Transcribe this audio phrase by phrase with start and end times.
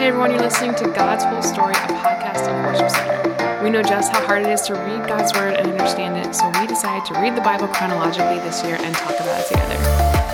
[0.00, 3.62] Hey everyone, you're listening to God's Whole Story, a podcast of Worship Center.
[3.62, 6.48] We know just how hard it is to read God's Word and understand it, so
[6.58, 9.74] we decided to read the Bible chronologically this year and talk about it together.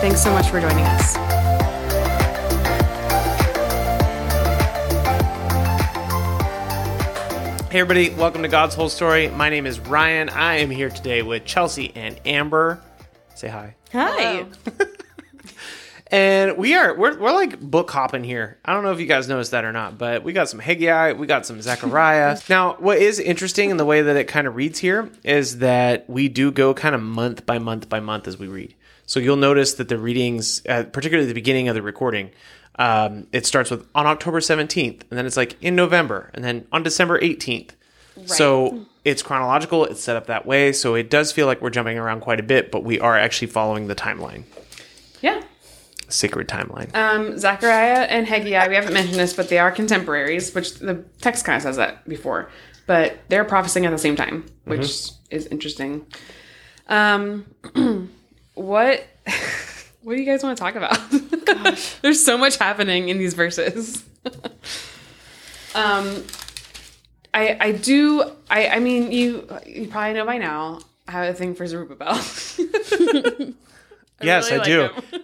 [0.00, 1.16] Thanks so much for joining us.
[7.69, 9.26] Hey everybody, welcome to God's Whole Story.
[9.30, 10.28] My name is Ryan.
[10.28, 12.80] I am here today with Chelsea and Amber.
[13.35, 13.74] Say hi.
[13.90, 14.46] Hi.
[16.09, 18.59] And we are we're, we're like book hopping here.
[18.65, 21.12] I don't know if you guys noticed that or not, but we got some Haggai,
[21.12, 22.38] we got some Zechariah.
[22.48, 26.09] now, what is interesting in the way that it kind of reads here is that
[26.09, 28.74] we do go kind of month by month by month as we read.
[29.06, 32.30] So you'll notice that the readings, uh, particularly the beginning of the recording,
[32.78, 36.66] um, it starts with on October 17th, and then it's like in November, and then
[36.73, 37.70] on December 18th.
[38.16, 38.28] Right.
[38.28, 40.73] So it's chronological, it's set up that way.
[40.73, 43.48] So it does feel like we're jumping around quite a bit, but we are actually
[43.48, 44.45] following the timeline,
[45.20, 45.42] Yeah.
[46.09, 46.95] Sacred timeline.
[46.95, 51.45] Um, Zechariah and Haggai, we haven't mentioned this, but they are contemporaries, which the text
[51.45, 52.51] kind of says that before.
[52.87, 56.06] But they're prophesying at the same time, which is interesting.
[56.89, 57.47] Um,
[58.55, 59.05] what
[60.03, 60.98] what do you guys want to talk about?
[62.03, 64.05] There's so much happening in these verses.
[65.75, 66.25] um,
[67.34, 71.36] I I do I I mean you you probably know by now I have a
[71.36, 72.14] thing for Zerubbabel.
[74.23, 74.83] yes, really I do.
[74.83, 75.20] like him.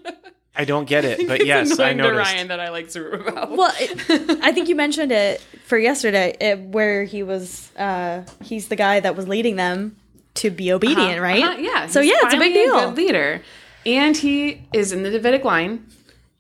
[0.55, 2.33] I don't get it, but It's yes, I annoying to noticed.
[2.34, 3.56] Ryan that I like to Zerubbabel.
[3.56, 7.70] Well, it, I think you mentioned it for yesterday, it, where he was.
[7.77, 9.97] Uh, he's the guy that was leading them
[10.34, 11.42] to be obedient, right?
[11.42, 11.86] Uh-huh, yeah.
[11.86, 12.89] So he's yeah, it's a big finally deal.
[12.91, 13.42] good leader,
[13.86, 15.86] and he is in the Davidic line,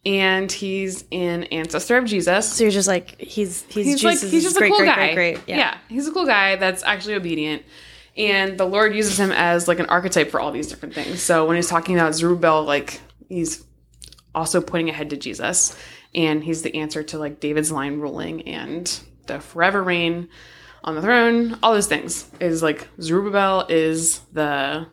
[0.04, 2.52] and he's an ancestor of Jesus.
[2.52, 5.14] so you're just like he's he's, he's like he's just great, a cool great, guy.
[5.14, 5.48] great, great.
[5.56, 5.78] Yeah.
[5.88, 7.62] he's a cool guy that's actually obedient.
[8.14, 11.22] And the Lord uses him as like an archetype for all these different things.
[11.22, 13.64] So when he's talking about Zerubbabel, like he's
[14.34, 15.76] also pointing ahead to Jesus,
[16.14, 20.28] and he's the answer to like David's line ruling and the forever reign
[20.84, 21.58] on the throne.
[21.62, 24.86] All those things is like Zerubbabel is the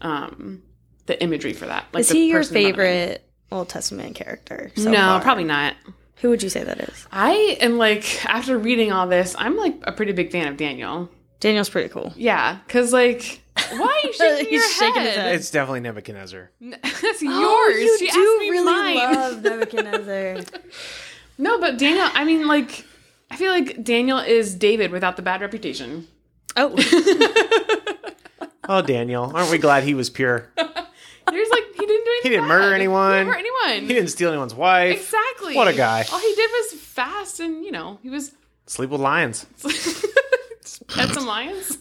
[0.00, 0.62] um
[1.06, 1.86] the imagery for that.
[1.92, 2.76] Like Is he your person behind it.
[2.76, 4.70] favorite Old Testament character?
[4.76, 5.20] so no, far?
[5.20, 5.74] probably not.
[6.16, 7.06] Who would you say that is?
[7.10, 11.08] I am like after reading all this, I'm like a pretty big fan of Daniel.
[11.40, 12.12] Daniel's pretty cool.
[12.14, 15.24] Yeah, because like, why are you shaking He's your shaking his head?
[15.24, 15.34] head.
[15.36, 16.50] It's definitely Nebuchadnezzar.
[16.60, 17.76] That's oh, yours.
[17.76, 18.96] Oh, you she do asked me really mine.
[18.96, 20.44] love Nebuchadnezzar.
[21.38, 22.08] No, but Daniel.
[22.12, 22.84] I mean, like,
[23.30, 26.06] I feel like Daniel is David without the bad reputation.
[26.56, 26.74] oh,
[28.68, 30.48] Oh, Daniel, aren't we glad he was pure?
[30.56, 32.22] There's like he didn't do anything.
[32.22, 33.12] He didn't murder anyone.
[33.12, 33.88] He didn't hurt anyone.
[33.88, 34.96] He didn't steal anyone's wife.
[35.00, 35.56] Exactly.
[35.56, 36.04] What a guy.
[36.12, 38.32] All he did was fast, and you know, he was
[38.66, 39.46] Sleep with lions.
[40.88, 41.78] pet some lions.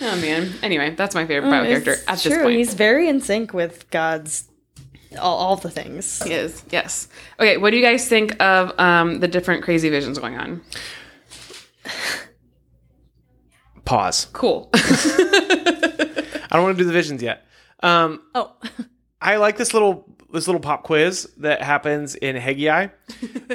[0.00, 0.52] Oh man.
[0.62, 2.30] Anyway, that's my favorite Bible character at true.
[2.30, 2.56] this point.
[2.56, 4.48] He's very in sync with God's
[5.18, 6.22] all, all the things.
[6.22, 6.62] He is.
[6.70, 7.08] Yes.
[7.38, 7.56] Okay.
[7.56, 10.62] What do you guys think of um, the different crazy visions going on?
[13.84, 14.28] Pause.
[14.32, 14.68] Cool.
[14.74, 17.46] I don't want to do the visions yet.
[17.82, 18.52] Um, Oh,
[19.20, 22.88] I like this little this little pop quiz that happens in Haggai,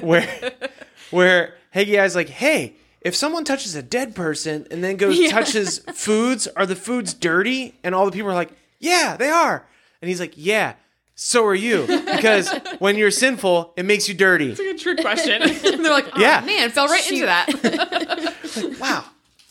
[0.01, 0.51] where
[1.11, 6.47] where is like, "Hey, if someone touches a dead person and then goes touches foods,
[6.55, 9.65] are the foods dirty?" And all the people are like, "Yeah, they are."
[10.01, 10.73] And he's like, "Yeah,
[11.15, 14.99] so are you, because when you're sinful, it makes you dirty." It's like a trick
[15.01, 15.41] question.
[15.81, 16.41] They're like, oh, Yeah.
[16.45, 18.77] man, fell right into that.
[18.79, 19.05] Wow.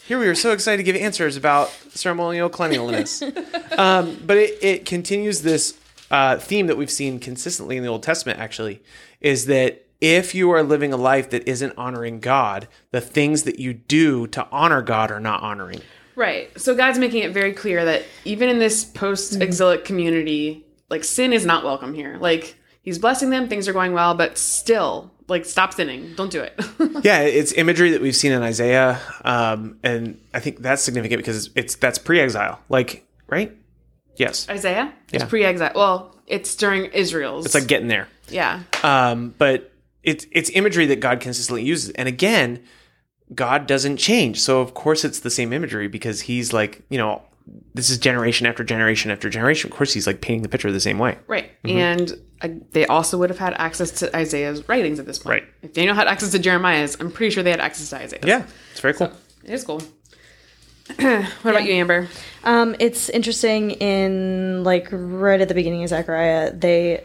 [0.06, 3.22] Here we are so excited to give answers about ceremonial cleanliness.
[3.78, 5.78] um, but it, it continues this
[6.10, 8.83] uh, theme that we've seen consistently in the Old Testament, actually,
[9.21, 13.59] is that if you are living a life that isn't honoring God, the things that
[13.59, 15.81] you do to honor God are not honoring.
[16.16, 16.49] right.
[16.61, 21.44] So God's making it very clear that even in this post-exilic community, like sin is
[21.47, 22.16] not welcome here.
[22.21, 26.15] Like he's blessing them, things are going well, but still, like stop sinning.
[26.16, 26.59] Don't do it.
[27.05, 31.47] Yeah, it's imagery that we've seen in Isaiah, um, and I think that's significant because
[31.47, 33.56] it's, it's that's pre-exile, like right?
[34.16, 34.93] Yes, Isaiah?
[35.12, 35.28] It's Yeah.
[35.28, 35.72] pre-exile.
[35.75, 37.47] Well, it's during Israel's.
[37.47, 38.09] it's like getting there.
[38.28, 38.62] yeah.
[38.83, 39.69] Um, but
[40.03, 42.63] it's it's imagery that God consistently uses, and again,
[43.34, 44.41] God doesn't change.
[44.41, 47.22] So of course it's the same imagery because He's like you know
[47.74, 49.71] this is generation after generation after generation.
[49.71, 51.19] Of course He's like painting the picture the same way.
[51.27, 51.51] Right.
[51.65, 55.42] And uh, they also would have had access to Isaiah's writings at this point.
[55.42, 55.48] Right.
[55.63, 58.24] If Daniel had access to Jeremiah's, I'm pretty sure they had access to Isaiah's.
[58.24, 59.13] Yeah, it's very cool.
[59.45, 59.83] It is cool.
[60.97, 62.09] what about you, Amber?
[62.45, 67.03] Um, it's interesting in like right at the beginning of Zechariah, they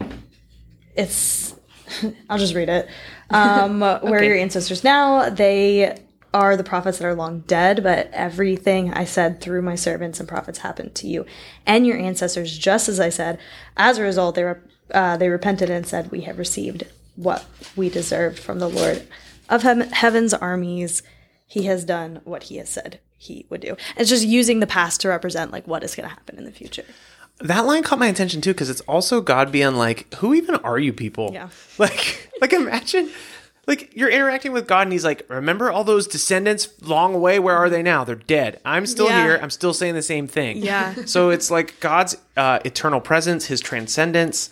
[0.96, 1.54] it's
[2.30, 2.88] I'll just read it.
[3.30, 5.30] Um, where are your ancestors now?
[5.30, 5.98] They
[6.34, 10.28] are the prophets that are long dead, but everything I said through my servants and
[10.28, 11.24] prophets happened to you
[11.64, 13.38] and your ancestors, just as I said.
[13.76, 14.62] As a result, they were
[14.92, 16.84] uh, they repented and said, "We have received
[17.16, 19.06] what we deserved from the Lord
[19.48, 21.02] of heaven, heaven's armies.
[21.46, 23.76] He has done what he has said he would do.
[23.96, 26.52] It's just using the past to represent like what is going to happen in the
[26.52, 26.84] future.
[27.40, 30.78] That line caught my attention too because it's also God being like, "Who even are
[30.78, 31.48] you people?" Yeah.
[31.78, 33.10] Like, like imagine,
[33.66, 37.38] like you're interacting with God and He's like, "Remember all those descendants long away?
[37.38, 38.04] Where are they now?
[38.04, 38.60] They're dead.
[38.64, 39.22] I'm still Yeah.
[39.22, 39.38] here.
[39.42, 40.94] I'm still saying the same thing." Yeah.
[41.06, 44.48] So it's like God's uh, eternal presence, His transcendence.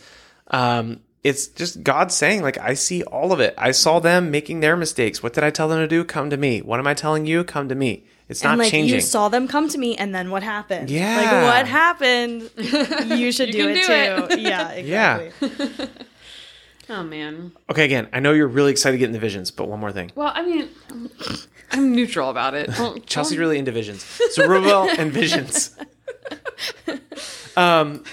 [0.48, 3.54] Um, it's just God saying, like, I see all of it.
[3.56, 5.22] I saw them making their mistakes.
[5.22, 6.04] What did I tell them to do?
[6.04, 6.60] Come to me.
[6.60, 7.44] What am I telling you?
[7.44, 8.04] Come to me.
[8.28, 8.94] It's not and like changing.
[8.94, 10.88] you saw them come to me, and then what happened?
[10.90, 11.16] Yeah.
[11.16, 12.50] like what happened?
[13.18, 14.40] You should do, can it do too.
[14.48, 15.16] Yeah, Yeah.
[15.18, 15.88] exactly.
[16.88, 17.52] Oh man.
[17.70, 20.10] okay, again, I know you're really excited to get into visions, but one more thing.
[20.14, 20.68] Well, I mean,
[21.70, 22.70] I'm neutral about it.
[22.76, 24.04] Don't- Chelsea's really into visions.
[24.32, 25.74] Zerubbabel and visions.
[27.56, 28.04] Um,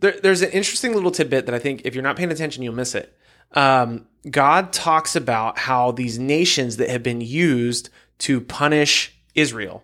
[0.00, 2.74] there, there's an interesting little tidbit that I think if you're not paying attention, you'll
[2.74, 3.16] miss it.
[3.52, 9.82] Um, God talks about how these nations that have been used to punish Israel,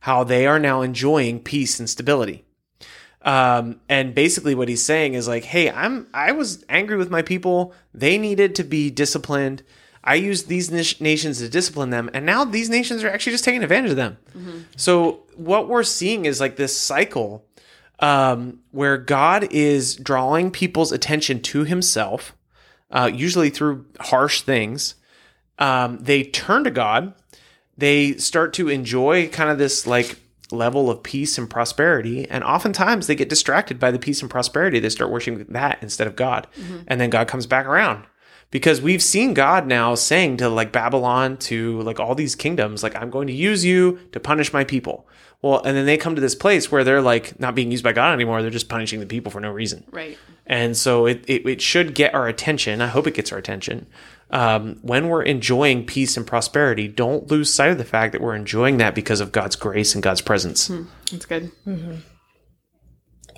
[0.00, 2.44] how they are now enjoying peace and stability.
[3.22, 7.22] Um, and basically what he's saying is like, hey, I'm I was angry with my
[7.22, 7.74] people.
[7.92, 9.62] They needed to be disciplined.
[10.04, 13.44] I used these nat- nations to discipline them, and now these nations are actually just
[13.44, 14.16] taking advantage of them.
[14.76, 17.44] So what we're seeing is like this cycle
[17.98, 22.34] um, where God is drawing people's attention to Himself,
[22.90, 24.94] uh, usually through harsh things.
[25.58, 27.12] Um, they turn to God.
[27.78, 30.20] They start to enjoy kind of this like
[30.50, 34.80] level of peace and prosperity, and oftentimes they get distracted by the peace and prosperity.
[34.80, 36.80] They start worshiping that instead of God, mm-hmm.
[36.86, 38.04] and then God comes back around
[38.50, 42.96] because we've seen God now saying to like Babylon to like all these kingdoms, like
[42.96, 45.06] I'm going to use you to punish my people.
[45.42, 47.92] Well, and then they come to this place where they're like not being used by
[47.92, 48.42] God anymore.
[48.42, 49.84] They're just punishing the people for no reason.
[49.90, 50.18] right.
[50.48, 52.80] And so it, it, it should get our attention.
[52.80, 53.86] I hope it gets our attention.
[54.30, 58.34] Um, when we're enjoying peace and prosperity, don't lose sight of the fact that we're
[58.34, 60.68] enjoying that because of God's grace and God's presence.
[61.10, 61.50] That's good.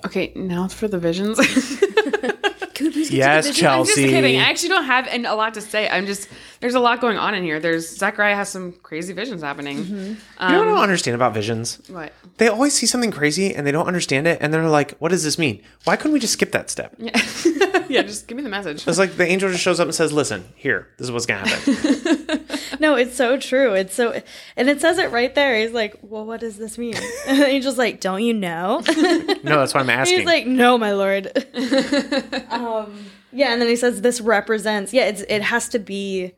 [0.05, 1.39] Okay, now for the visions.
[3.09, 3.67] Yes, Chelsea.
[3.67, 4.39] I'm just kidding.
[4.39, 5.89] I actually don't have an, a lot to say.
[5.89, 6.27] I'm just
[6.59, 7.59] there's a lot going on in here.
[7.59, 9.83] There's Zechariah has some crazy visions happening.
[9.83, 9.95] Mm-hmm.
[9.95, 11.81] you know what I um, don't understand about visions?
[11.87, 12.13] What?
[12.37, 15.23] They always see something crazy and they don't understand it, and they're like, "What does
[15.23, 15.63] this mean?
[15.85, 17.11] Why couldn't we just skip that step?" Yeah,
[17.89, 18.87] yeah, just give me the message.
[18.87, 21.47] It's like the angel just shows up and says, "Listen, here, this is what's gonna
[21.47, 22.40] happen."
[22.85, 23.73] No, it's so true.
[23.75, 24.21] It's so,
[24.57, 25.59] and it says it right there.
[25.59, 26.95] He's like, "Well, what does this mean?"
[27.27, 30.17] And the angel's like, "Don't you know?" no, that's why I'm asking.
[30.19, 31.27] He's like, "No, my lord."
[32.49, 36.33] um, yeah, and then he says, "This represents." Yeah, it's it has to be.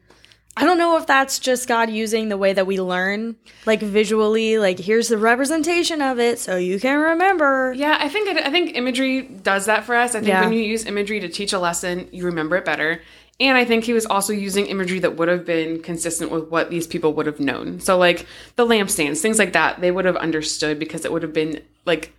[0.56, 4.60] I don't know if that's just God using the way that we learn, like visually.
[4.60, 7.74] Like, here's the representation of it, so you can remember.
[7.76, 10.12] Yeah, I think it, I think imagery does that for us.
[10.14, 10.42] I think Yeah.
[10.42, 13.02] when you use imagery to teach a lesson, you remember it better.
[13.40, 16.70] And I think he was also using imagery that would have been consistent with what
[16.70, 17.80] these people would have known.
[17.80, 21.34] So like the lampstands, things like that, they would have understood because it would have
[21.34, 22.14] been like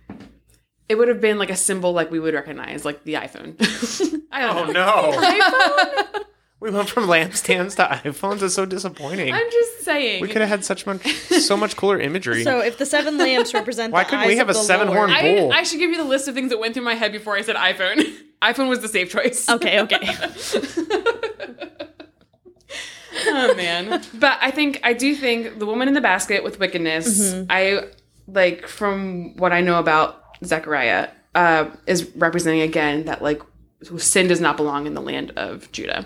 [0.87, 3.55] it would have been like a symbol like we would recognize, like the iPhone.
[4.31, 4.93] I don't oh, know.
[5.15, 6.23] oh no,
[6.65, 8.41] we went from lampstands to iPhones.
[8.41, 9.31] It's so disappointing.
[9.33, 10.21] I'm just saying.
[10.21, 12.43] we could have had such much, so much cooler imagery.
[12.43, 15.21] So, if the seven lamps represent, Why the couldn't we have a the seven-horn Lord-
[15.21, 15.53] bull?
[15.53, 17.35] I, I should give you the list of things that went through my head before
[17.37, 18.03] I said iPhone.
[18.41, 19.47] iPhone was the safe choice.
[19.49, 19.99] Okay, okay.
[23.27, 27.07] oh man but i think i do think the woman in the basket with wickedness
[27.33, 27.45] Mm-hmm.
[27.49, 27.85] i
[28.27, 33.41] like from what i know about zechariah uh is representing again that like
[33.97, 36.05] sin does not belong in the land of judah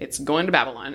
[0.00, 0.94] it's going to babylon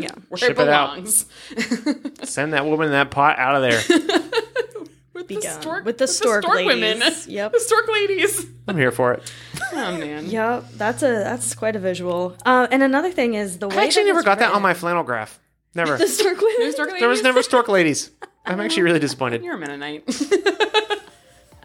[0.00, 0.94] yeah where Ship it it out.
[0.94, 1.26] belongs
[2.22, 3.80] Send that woman in that pot out of there.
[5.12, 7.26] with Be the stork With the stork women ladies.
[7.28, 7.52] Yep.
[7.52, 9.32] the stork ladies I'm here for it.
[9.72, 12.36] oh man Yep, that's a that's quite a visual.
[12.44, 14.74] Uh, and another thing is the way I actually never it's got that on my
[14.74, 15.38] flannel graph.
[15.74, 15.96] Never.
[15.98, 16.72] the stork women.
[16.72, 18.10] stork ladies There was never stork ladies.
[18.46, 19.42] I'm actually really disappointed.
[19.42, 20.08] you're a mennonite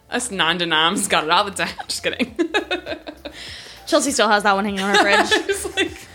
[0.10, 2.36] us non-denoms got it all the time just kidding
[3.88, 6.08] Chelsea still has that one hanging on her fridge.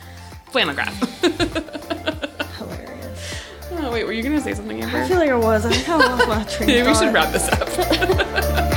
[0.64, 3.34] Just like graph Hilarious.
[3.72, 4.98] Oh wait, were you gonna say something, Amber?
[4.98, 5.66] I feel like I was.
[5.66, 8.76] I kind of lost my train Maybe we should wrap this up.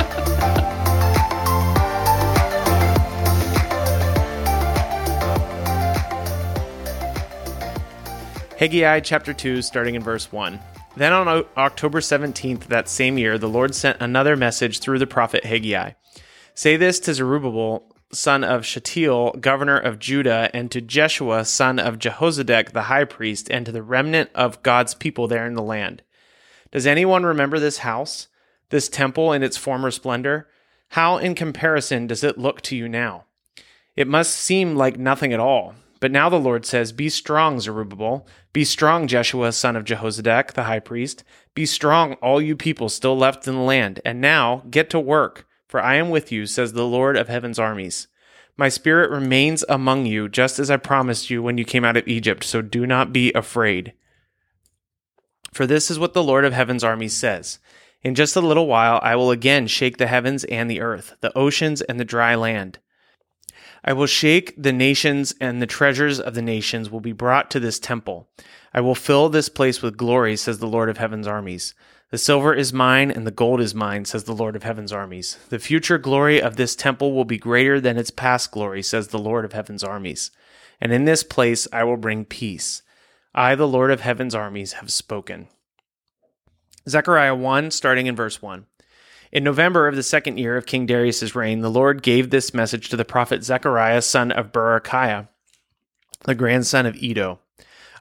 [8.58, 10.60] Haggai chapter 2, starting in verse 1.
[10.96, 15.06] Then on O- October 17th that same year, the Lord sent another message through the
[15.06, 15.92] prophet Haggai.
[16.54, 21.98] Say this to Zerubbabel, son of Shealtiel, governor of Judah, and to Jeshua, son of
[21.98, 26.02] Jehozadak, the high priest, and to the remnant of God's people there in the land.
[26.72, 28.28] Does anyone remember this house,
[28.70, 30.48] this temple in its former splendor?
[30.90, 33.24] How, in comparison, does it look to you now?
[33.96, 35.74] It must seem like nothing at all.
[36.00, 38.26] But now the Lord says, Be strong, Zerubbabel.
[38.52, 41.22] Be strong, Jeshua, son of Jehozadak, the high priest.
[41.54, 44.00] Be strong, all you people still left in the land.
[44.04, 47.60] And now get to work, for I am with you, says the Lord of heaven's
[47.60, 48.08] armies.
[48.56, 52.08] My spirit remains among you, just as I promised you when you came out of
[52.08, 53.92] Egypt, so do not be afraid.
[55.52, 57.60] For this is what the Lord of heaven's armies says.
[58.02, 61.36] In just a little while I will again shake the heavens and the earth, the
[61.38, 62.80] oceans and the dry land.
[63.84, 67.60] I will shake the nations, and the treasures of the nations will be brought to
[67.60, 68.28] this temple.
[68.74, 71.74] I will fill this place with glory, says the Lord of heaven's armies.
[72.10, 75.38] The silver is mine, and the gold is mine, says the Lord of heaven's armies.
[75.48, 79.18] The future glory of this temple will be greater than its past glory, says the
[79.18, 80.32] Lord of heaven's armies.
[80.80, 82.82] And in this place I will bring peace.
[83.32, 85.46] I, the Lord of heaven's armies, have spoken.
[86.88, 88.66] Zechariah 1, starting in verse 1.
[89.30, 92.88] In November of the second year of King Darius's reign, the Lord gave this message
[92.88, 95.28] to the prophet Zechariah, son of Berechiah,
[96.24, 97.38] the grandson of Iddo.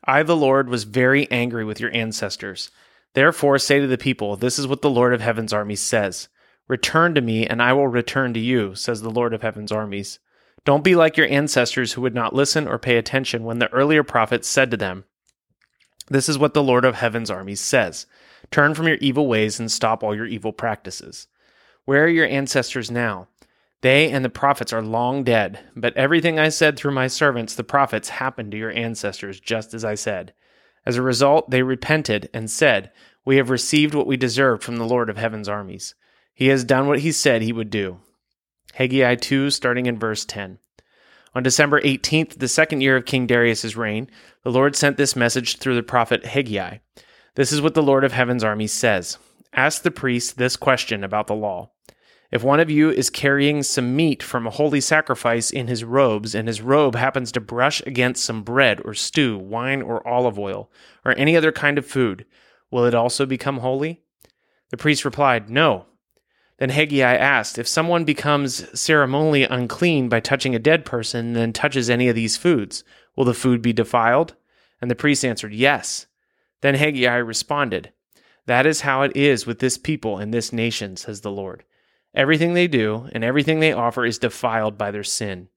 [0.03, 2.71] I, the Lord, was very angry with your ancestors.
[3.13, 6.29] Therefore, say to the people, This is what the Lord of heaven's armies says
[6.67, 10.19] Return to me, and I will return to you, says the Lord of heaven's armies.
[10.65, 14.03] Don't be like your ancestors who would not listen or pay attention when the earlier
[14.03, 15.05] prophets said to them,
[16.09, 18.05] This is what the Lord of heaven's armies says
[18.51, 21.27] Turn from your evil ways and stop all your evil practices.
[21.85, 23.27] Where are your ancestors now?
[23.81, 27.63] They and the prophets are long dead, but everything I said through my servants, the
[27.63, 30.33] prophets, happened to your ancestors just as I said.
[30.89, 32.89] As a result, they repented and said,
[33.23, 35.93] We have received what we deserved from the Lord of heaven's armies.
[36.33, 37.99] He has done what he said he would do.
[38.73, 40.57] Haggai 2, starting in verse 10.
[41.35, 44.09] On December 18th, the second year of King Darius's reign,
[44.43, 46.79] the Lord sent this message through the prophet Haggai.
[47.35, 49.19] This is what the Lord of Heaven's armies says
[49.53, 51.69] Ask the priests this question about the law.
[52.31, 56.35] If one of you is carrying some meat from a holy sacrifice in his robes,
[56.35, 60.71] and his robe happens to brush against some bread or stew, wine or olive oil,
[61.03, 62.25] or any other kind of food,
[62.69, 64.03] will it also become holy?
[64.69, 65.87] The priest replied, No.
[66.59, 71.53] Then Haggai asked, If someone becomes ceremonially unclean by touching a dead person and then
[71.53, 72.83] touches any of these foods,
[73.15, 74.35] will the food be defiled?
[74.81, 76.05] And the priest answered, Yes.
[76.61, 77.91] Then Haggai responded,
[78.45, 81.63] That is how it is with this people and this nation, says the Lord.
[82.15, 85.49] Everything they do and everything they offer is defiled by their sin.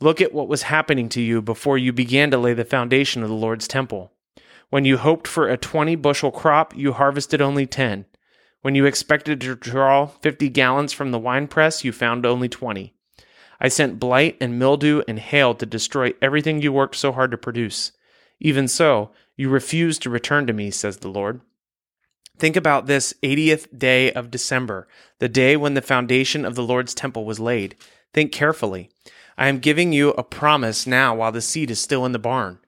[0.00, 3.28] Look at what was happening to you before you began to lay the foundation of
[3.28, 4.12] the Lord's temple.
[4.70, 8.06] When you hoped for a 20 bushel crop, you harvested only 10.
[8.62, 12.94] When you expected to draw 50 gallons from the winepress, you found only 20.
[13.60, 17.36] I sent blight and mildew and hail to destroy everything you worked so hard to
[17.36, 17.92] produce.
[18.38, 21.42] Even so, you refuse to return to me, says the Lord.
[22.40, 26.94] Think about this 80th day of December, the day when the foundation of the Lord's
[26.94, 27.76] temple was laid.
[28.14, 28.88] Think carefully.
[29.36, 32.58] I am giving you a promise now while the seed is still in the barn.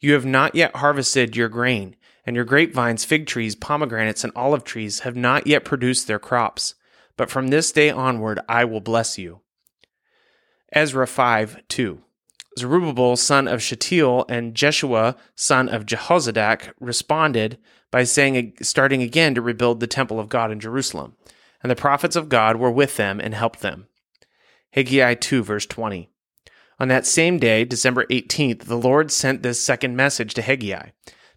[0.00, 1.96] You have not yet harvested your grain,
[2.26, 6.74] and your grapevines, fig trees, pomegranates, and olive trees have not yet produced their crops.
[7.16, 9.40] But from this day onward I will bless you.
[10.74, 12.02] Ezra 5 2.
[12.58, 17.56] Zerubbabel, son of Shealtiel, and Jeshua, son of Jehozadak, responded
[17.92, 21.14] by saying, starting again to rebuild the temple of God in Jerusalem.
[21.62, 23.86] And the prophets of God were with them and helped them.
[24.72, 26.10] Haggai 2, verse 20.
[26.80, 30.88] On that same day, December 18th, the Lord sent this second message to Haggai.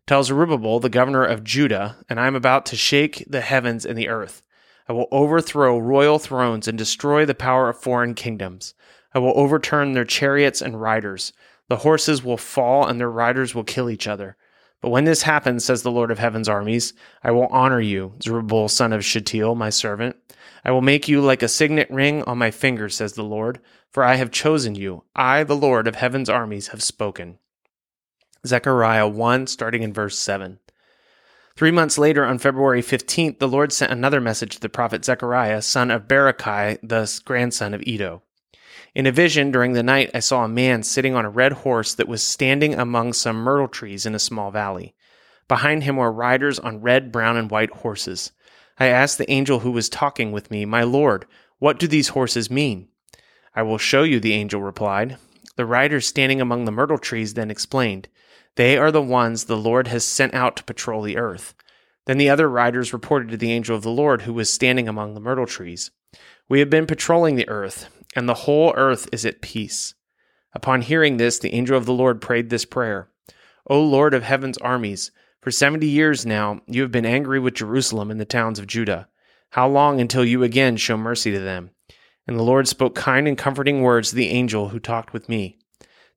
[0.07, 3.97] Tell Zerubbabel, the governor of Judah, and I am about to shake the heavens and
[3.97, 4.41] the earth.
[4.88, 8.74] I will overthrow royal thrones and destroy the power of foreign kingdoms.
[9.13, 11.33] I will overturn their chariots and riders.
[11.67, 14.38] The horses will fall and their riders will kill each other.
[14.86, 18.70] But when this happens, says the Lord of heaven's armies, I will honor you, Zerubbabel
[18.70, 20.15] son of Shealtiel, my servant.
[20.63, 23.60] I will make you like a signet ring on my finger, says the Lord,
[23.92, 25.04] for I have chosen you.
[25.15, 27.39] I, the Lord of heaven's armies, have spoken.
[28.46, 30.60] Zechariah 1, starting in verse 7.
[31.58, 35.63] Three months later, on February 15th, the Lord sent another message to the prophet Zechariah,
[35.63, 38.22] son of Berechiah, the grandson of Iddo.
[38.95, 41.93] In a vision during the night, I saw a man sitting on a red horse
[41.95, 44.95] that was standing among some myrtle trees in a small valley.
[45.49, 48.31] Behind him were riders on red, brown, and white horses.
[48.79, 51.25] I asked the angel who was talking with me, My Lord,
[51.59, 52.87] what do these horses mean?
[53.53, 55.17] I will show you, the angel replied.
[55.57, 58.07] The riders standing among the myrtle trees then explained,
[58.55, 61.53] They are the ones the Lord has sent out to patrol the earth.
[62.05, 65.15] Then the other riders reported to the angel of the Lord who was standing among
[65.15, 65.91] the myrtle trees,
[66.47, 69.93] We have been patrolling the earth and the whole earth is at peace.
[70.53, 73.10] Upon hearing this, the angel of the Lord prayed this prayer
[73.67, 78.10] O Lord of heaven's armies, for seventy years now you have been angry with Jerusalem
[78.10, 79.07] and the towns of Judah.
[79.51, 81.72] How long until you again show mercy to them?
[82.27, 85.60] And the Lord spoke kind and comforting words to the angel who talked with me.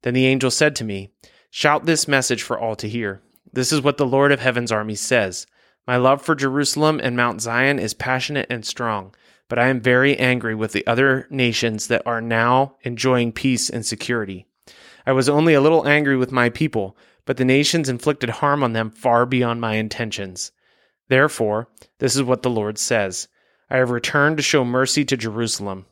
[0.02, 1.12] Then the angel said to me,
[1.50, 3.22] Shout this message for all to hear.
[3.52, 5.46] This is what the Lord of heaven's armies says
[5.86, 9.14] My love for Jerusalem and Mount Zion is passionate and strong,
[9.48, 13.84] but I am very angry with the other nations that are now enjoying peace and
[13.84, 14.46] security.
[15.06, 18.74] I was only a little angry with my people, but the nations inflicted harm on
[18.74, 20.52] them far beyond my intentions.
[21.08, 23.28] Therefore, this is what the Lord says
[23.70, 25.86] I have returned to show mercy to Jerusalem.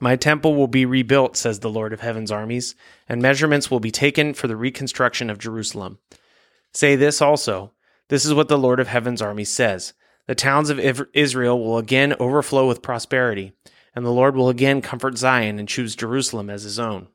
[0.00, 2.74] My temple will be rebuilt, says the Lord of heaven's armies,
[3.08, 5.98] and measurements will be taken for the reconstruction of Jerusalem.
[6.74, 7.72] Say this also
[8.08, 9.94] This is what the Lord of heaven's armies says
[10.26, 13.52] The towns of Israel will again overflow with prosperity,
[13.94, 17.08] and the Lord will again comfort Zion and choose Jerusalem as his own.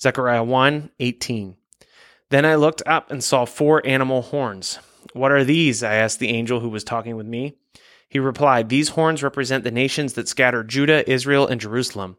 [0.00, 1.56] Zechariah 1 18.
[2.30, 4.78] Then I looked up and saw four animal horns.
[5.12, 5.82] What are these?
[5.82, 7.56] I asked the angel who was talking with me.
[8.08, 12.16] He replied, These horns represent the nations that scattered Judah, Israel, and Jerusalem.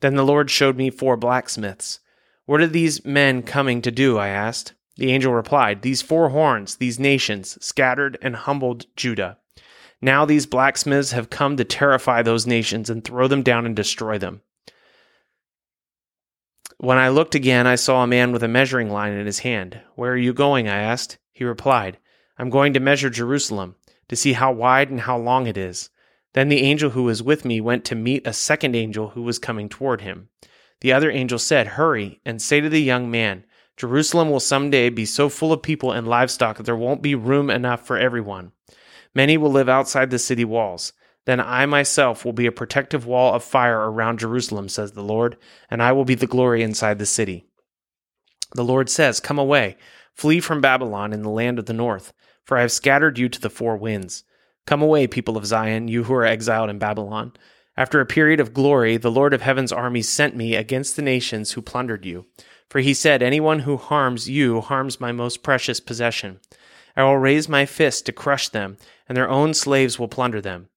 [0.00, 1.98] Then the Lord showed me four blacksmiths.
[2.46, 4.18] What are these men coming to do?
[4.18, 4.74] I asked.
[4.96, 9.38] The angel replied, These four horns, these nations, scattered and humbled Judah.
[10.00, 14.18] Now these blacksmiths have come to terrify those nations and throw them down and destroy
[14.18, 14.42] them.
[16.78, 19.80] When I looked again, I saw a man with a measuring line in his hand.
[19.96, 20.68] Where are you going?
[20.68, 21.18] I asked.
[21.32, 21.98] He replied,
[22.38, 23.74] I'm going to measure Jerusalem
[24.08, 25.90] to see how wide and how long it is.
[26.34, 29.40] Then the angel who was with me went to meet a second angel who was
[29.40, 30.28] coming toward him.
[30.80, 33.44] The other angel said, Hurry and say to the young man,
[33.76, 37.50] Jerusalem will someday be so full of people and livestock that there won't be room
[37.50, 38.52] enough for everyone.
[39.14, 40.92] Many will live outside the city walls.
[41.24, 45.36] Then I myself will be a protective wall of fire around Jerusalem, says the Lord,
[45.70, 47.46] and I will be the glory inside the city.
[48.54, 49.76] The Lord says, Come away,
[50.14, 52.12] flee from Babylon in the land of the north
[52.48, 54.24] for I have scattered you to the four winds.
[54.66, 57.34] Come away, people of Zion, you who are exiled in Babylon.
[57.76, 61.52] After a period of glory, the Lord of heaven's armies sent me against the nations
[61.52, 62.24] who plundered you.
[62.70, 66.40] For he said, Anyone who harms you harms my most precious possession.
[66.96, 70.68] I will raise my fist to crush them, and their own slaves will plunder them.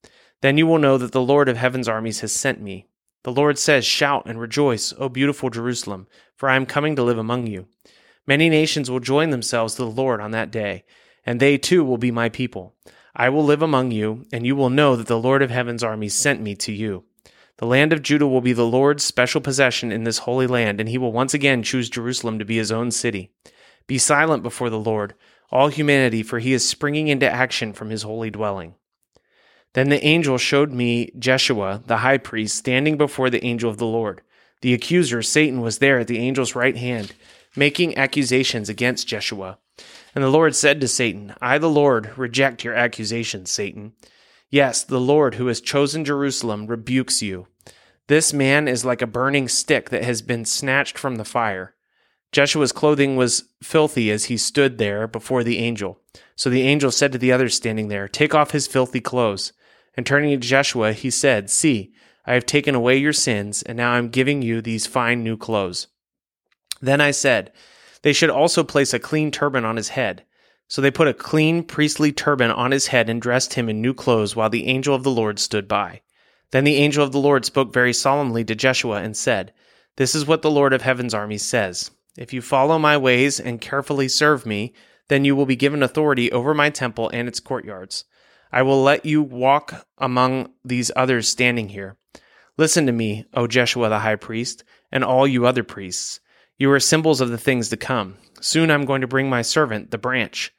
[0.42, 2.88] Then you will know that the Lord of heaven's armies has sent me.
[3.24, 7.20] The Lord says, Shout and rejoice, O beautiful Jerusalem, for I am coming to live
[7.20, 7.68] among you.
[8.26, 10.84] Many nations will join themselves to the Lord on that day
[11.26, 12.76] and they too will be my people.
[13.16, 16.16] I will live among you, and you will know that the Lord of heaven's armies
[16.16, 17.04] sent me to you.
[17.58, 20.90] The land of Judah will be the Lord's special possession in this holy land, and
[20.90, 23.32] he will once again choose Jerusalem to be his own city.
[23.86, 25.14] Be silent before the Lord,
[25.52, 28.76] all humanity, for he is springing into action from his holy dwelling.
[29.74, 33.86] Then the angel showed me Jeshua, the high priest, standing before the angel of the
[33.86, 34.22] Lord.
[34.62, 37.14] The accuser, Satan, was there at the angel's right hand,
[37.56, 39.58] making accusations against Jeshua.
[40.14, 43.94] And the Lord said to Satan, I, the Lord, reject your accusations, Satan.
[44.50, 47.48] Yes, the Lord who has chosen Jerusalem rebukes you.
[48.08, 51.74] This man is like a burning stick that has been snatched from the fire.
[52.32, 56.00] Jeshua's clothing was filthy as he stood there before the angel.
[56.36, 59.54] So the angel said to the others standing there, Take off his filthy clothes.
[59.96, 61.94] And turning to Jeshua, he said, See,
[62.26, 65.36] I have taken away your sins, and now I am giving you these fine new
[65.36, 65.88] clothes.
[66.82, 67.52] Then I said,
[68.02, 70.24] they should also place a clean turban on his head.
[70.68, 73.94] So they put a clean priestly turban on his head and dressed him in new
[73.94, 76.02] clothes while the angel of the Lord stood by.
[76.52, 79.54] Then the angel of the Lord spoke very solemnly to Jeshua and said,
[79.98, 83.62] This is what the Lord of heaven's armies says If you follow my ways and
[83.62, 84.74] carefully serve me,
[85.08, 88.06] then you will be given authority over my temple and its courtyards.
[88.52, 91.98] I will let you walk among these others standing here.
[92.58, 96.20] Listen to me, O Jeshua the high priest, and all you other priests.
[96.58, 98.18] You are symbols of the things to come.
[98.42, 100.54] Soon I'm going to bring my servant, the branch.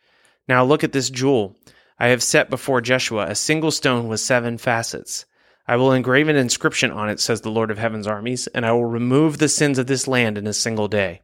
[0.49, 1.57] Now look at this jewel.
[1.99, 5.27] I have set before Jeshua a single stone with seven facets.
[5.69, 8.73] I will engrave an inscription on it, says the Lord of heaven's armies, and I
[8.73, 11.21] will remove the sins of this land in a single day.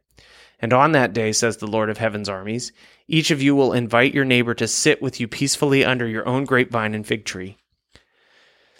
[0.61, 2.71] And on that day, says the Lord of heaven's armies,
[3.07, 6.43] each of you will invite your neighbor to sit with you peacefully under your own
[6.43, 7.57] grapevine and fig tree.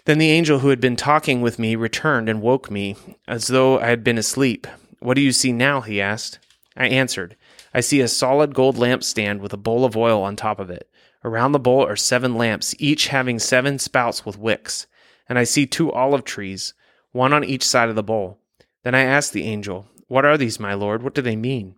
[0.04, 3.78] Then the angel who had been talking with me returned and woke me, as though
[3.78, 4.66] I had been asleep.
[4.98, 5.80] What do you see now?
[5.80, 6.38] he asked.
[6.76, 7.36] I answered,
[7.74, 10.90] I see a solid gold lampstand with a bowl of oil on top of it.
[11.24, 14.86] Around the bowl are seven lamps, each having seven spouts with wicks.
[15.28, 16.74] And I see two olive trees,
[17.12, 18.38] one on each side of the bowl.
[18.82, 21.04] Then I asked the angel, What are these, my lord?
[21.04, 21.76] What do they mean?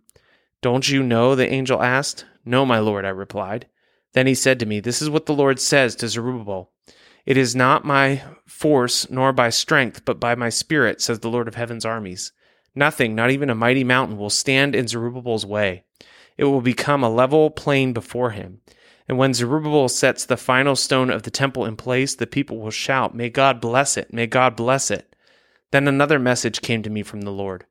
[0.63, 1.35] Don't you know?
[1.35, 2.25] the angel asked.
[2.43, 3.67] No, my lord, I replied.
[4.13, 6.71] Then he said to me, This is what the Lord says to Zerubbabel.
[7.27, 11.47] It is not my force nor by strength, but by my spirit, says the Lord
[11.47, 12.31] of heaven's armies.
[12.73, 15.83] Nothing, not even a mighty mountain, will stand in Zerubbabel's way.
[16.35, 18.61] It will become a level plain before him.
[19.07, 22.71] And when Zerubbabel sets the final stone of the temple in place, the people will
[22.71, 24.11] shout, May God bless it!
[24.11, 25.15] May God bless it!
[25.69, 27.67] Then another message came to me from the Lord.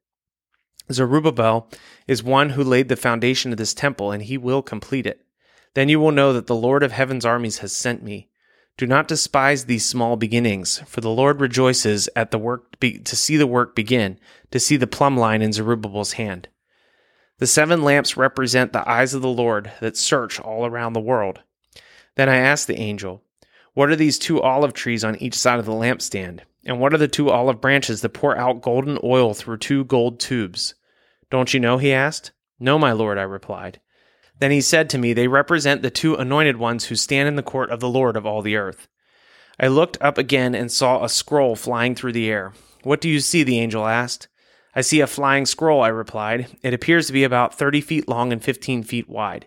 [0.91, 1.69] Zerubbabel
[2.07, 5.25] is one who laid the foundation of this temple, and he will complete it.
[5.75, 8.29] Then you will know that the Lord of heaven's armies has sent me.
[8.77, 13.17] Do not despise these small beginnings, for the Lord rejoices at the work be- to
[13.17, 14.19] see the work begin,
[14.51, 16.49] to see the plumb line in Zerubbabel's hand.
[17.39, 21.41] The seven lamps represent the eyes of the Lord that search all around the world.
[22.15, 23.23] Then I asked the angel,
[23.75, 26.41] What are these two olive trees on each side of the lampstand?
[26.65, 30.21] And what are the two olive branches that pour out golden oil through two gold
[30.21, 30.75] tubes?
[31.31, 31.79] Don't you know?
[31.79, 32.31] he asked.
[32.61, 33.81] No, my lord, I replied.
[34.39, 37.43] Then he said to me, They represent the two anointed ones who stand in the
[37.43, 38.89] court of the Lord of all the earth.
[39.59, 42.53] I looked up again and saw a scroll flying through the air.
[42.83, 43.43] What do you see?
[43.43, 44.29] the angel asked.
[44.75, 46.47] I see a flying scroll, I replied.
[46.63, 49.47] It appears to be about thirty feet long and fifteen feet wide.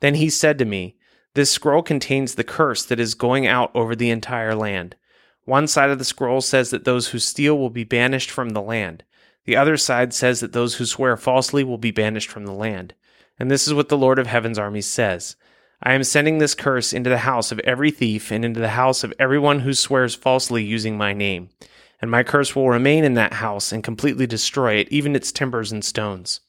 [0.00, 0.96] Then he said to me,
[1.34, 4.96] This scroll contains the curse that is going out over the entire land.
[5.44, 8.62] One side of the scroll says that those who steal will be banished from the
[8.62, 9.04] land.
[9.44, 12.94] The other side says that those who swear falsely will be banished from the land.
[13.38, 15.36] And this is what the Lord of Heaven's armies says
[15.82, 19.02] I am sending this curse into the house of every thief and into the house
[19.02, 21.50] of everyone who swears falsely using my name.
[22.00, 25.72] And my curse will remain in that house and completely destroy it, even its timbers
[25.72, 26.40] and stones.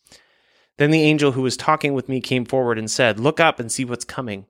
[0.77, 3.71] Then the angel who was talking with me came forward and said, Look up and
[3.71, 4.45] see what's coming.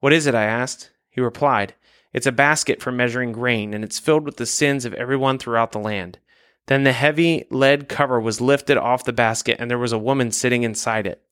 [0.00, 0.34] What is it?
[0.34, 0.90] I asked.
[1.08, 1.74] He replied,
[2.12, 5.72] It's a basket for measuring grain, and it's filled with the sins of everyone throughout
[5.72, 6.18] the land.
[6.66, 10.30] Then the heavy lead cover was lifted off the basket, and there was a woman
[10.30, 11.22] sitting inside it.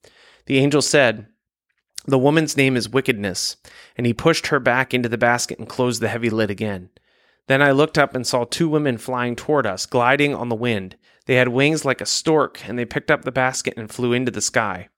[0.45, 1.27] The angel said,
[2.05, 3.57] The woman's name is Wickedness.
[3.95, 6.89] And he pushed her back into the basket and closed the heavy lid again.
[7.47, 10.95] Then I looked up and saw two women flying toward us, gliding on the wind.
[11.25, 14.31] They had wings like a stork, and they picked up the basket and flew into
[14.31, 14.89] the sky.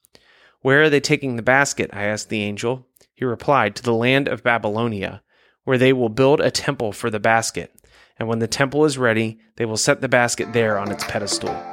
[0.62, 1.90] Where are they taking the basket?
[1.94, 2.88] I asked the angel.
[3.14, 5.22] He replied, To the land of Babylonia,
[5.64, 7.74] where they will build a temple for the basket.
[8.20, 11.73] And when the temple is ready, they will set the basket there on its pedestal.